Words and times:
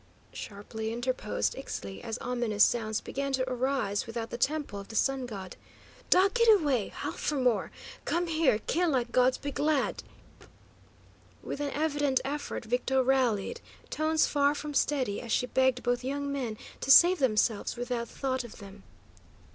sharply 0.33 0.91
interposed 0.91 1.53
Ixtli, 1.55 2.03
as 2.03 2.17
ominous 2.17 2.63
sounds 2.63 3.01
began 3.01 3.31
to 3.33 3.47
arise 3.47 4.07
without 4.07 4.31
the 4.31 4.35
Temple 4.39 4.79
of 4.79 4.87
the 4.87 4.95
Sun 4.95 5.27
God. 5.27 5.57
"Dog 6.09 6.33
git 6.33 6.59
'way, 6.63 6.87
howl 6.87 7.11
for 7.11 7.35
more. 7.35 7.69
Come 8.03 8.25
here 8.25 8.57
kill 8.65 8.89
like 8.89 9.11
gods 9.11 9.37
be 9.37 9.51
glad." 9.51 10.01
With 11.43 11.59
an 11.59 11.69
evident 11.69 12.19
effort 12.25 12.65
Victo 12.65 13.03
rallied, 13.03 13.61
tones 13.91 14.25
far 14.25 14.55
from 14.55 14.73
steady 14.73 15.21
as 15.21 15.31
she 15.31 15.45
begged 15.45 15.83
both 15.83 16.03
young 16.03 16.31
men 16.31 16.57
to 16.79 16.89
save 16.89 17.19
themselves 17.19 17.75
without 17.77 18.07
thought 18.09 18.43
of 18.43 18.57
them. 18.57 18.81